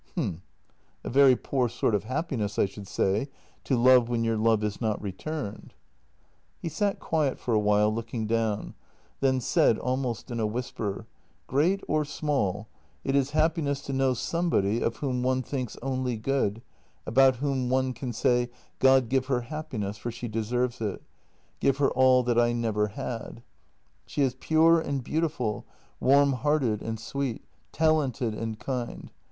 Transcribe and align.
"H'm. 0.17 0.41
A 1.03 1.11
very 1.11 1.35
poor 1.35 1.69
sort 1.69 1.93
of 1.93 2.05
happiness, 2.05 2.57
I 2.57 2.65
should 2.65 2.87
say, 2.87 3.29
to 3.65 3.77
love 3.77 4.09
when 4.09 4.23
your 4.23 4.35
love 4.35 4.63
is 4.63 4.81
not 4.81 4.99
returned." 4.99 5.45
i88 5.45 5.67
JENNY 5.67 5.73
He 6.63 6.69
sat 6.69 6.99
quiet 6.99 7.37
for 7.37 7.53
a 7.53 7.59
while, 7.59 7.93
looking 7.93 8.25
down; 8.25 8.73
then 9.19 9.39
said 9.39 9.77
almost 9.77 10.31
in 10.31 10.39
a 10.39 10.47
whisper:" 10.47 11.05
Great 11.47 11.83
or 11.87 12.03
small, 12.03 12.67
it 13.03 13.15
is 13.15 13.29
happiness 13.37 13.81
to 13.81 13.93
know 13.93 14.15
somebody 14.15 14.81
of 14.81 14.95
whom 14.95 15.21
one 15.21 15.43
thinks 15.43 15.77
only 15.83 16.17
good, 16.17 16.63
about 17.05 17.35
whom 17.35 17.69
one 17.69 17.93
can 17.93 18.11
say: 18.11 18.49
God 18.79 19.07
give 19.07 19.27
her 19.27 19.41
happiness, 19.41 19.99
for 19.99 20.09
she 20.09 20.27
deserves 20.27 20.81
it— 20.81 21.03
give 21.59 21.77
her 21.77 21.91
all 21.91 22.23
that 22.23 22.39
I 22.39 22.53
never 22.53 22.87
had. 22.87 23.43
She 24.07 24.23
is 24.23 24.33
pure 24.39 24.79
and 24.79 25.03
beautiful, 25.03 25.67
warm 25.99 26.33
hearted 26.33 26.81
and 26.81 26.99
sweet, 26.99 27.43
talented 27.71 28.33
and 28.33 28.57
kind. 28.57 29.11